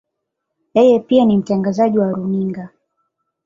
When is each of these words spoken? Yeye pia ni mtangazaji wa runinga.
Yeye 0.73 0.99
pia 0.99 1.25
ni 1.25 1.37
mtangazaji 1.37 1.99
wa 1.99 2.11
runinga. 2.11 2.69